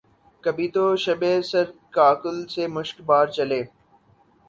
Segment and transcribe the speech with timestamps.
[0.43, 1.21] کبھی تو شب
[1.49, 1.65] سر
[1.95, 3.61] کاکل سے مشکبار چلے